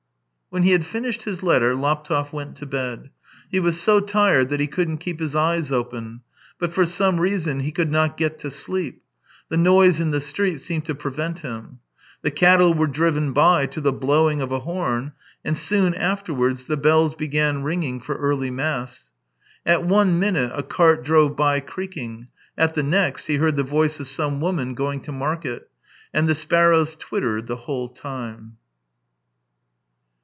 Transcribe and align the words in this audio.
"When 0.51 0.63
he 0.63 0.71
had 0.71 0.85
finished 0.85 1.23
his 1.23 1.41
letter 1.43 1.73
Laptev 1.77 2.33
went 2.33 2.57
to 2.57 2.65
bed. 2.65 3.09
He 3.49 3.61
was 3.61 3.79
so 3.79 4.01
tired 4.01 4.49
that 4.49 4.59
he 4.59 4.67
couldn't 4.67 4.97
keep 4.97 5.21
his 5.21 5.33
eyes 5.33 5.71
open, 5.71 6.23
but 6.59 6.73
for 6.73 6.83
some 6.83 7.21
reason 7.21 7.61
he 7.61 7.71
could 7.71 7.89
not 7.89 8.17
get 8.17 8.37
to 8.39 8.51
sleep; 8.51 9.01
the 9.47 9.55
noise 9.55 10.01
in 10.01 10.11
the 10.11 10.19
street 10.19 10.57
seemed 10.59 10.83
to 10.87 10.93
prevent 10.93 11.39
him. 11.39 11.79
The 12.21 12.31
cattle 12.31 12.73
were 12.73 12.87
driven 12.87 13.31
by 13.31 13.65
to 13.67 13.79
the 13.79 13.93
blowing 13.93 14.41
of 14.41 14.51
a 14.51 14.59
horn, 14.59 15.13
and 15.45 15.57
soon 15.57 15.93
afterwards 15.95 16.65
the 16.65 16.75
bells 16.75 17.15
began 17.15 17.63
ringing 17.63 18.01
for 18.01 18.15
early 18.17 18.51
mass. 18.51 19.09
At 19.65 19.85
one 19.85 20.19
minute 20.19 20.51
a 20.53 20.63
cart 20.63 21.05
drove 21.05 21.37
by 21.37 21.61
creaking; 21.61 22.27
at 22.57 22.73
the 22.75 22.83
next, 22.83 23.27
he 23.27 23.37
heard 23.37 23.55
the 23.55 23.63
voice 23.63 24.01
of 24.01 24.07
some 24.09 24.41
woman 24.41 24.73
going 24.73 24.99
to 25.03 25.13
market. 25.13 25.69
And 26.13 26.27
the 26.27 26.35
sparrows 26.35 26.95
twittered 26.99 27.47
the 27.47 27.55
whole 27.55 27.87
time. 27.87 28.57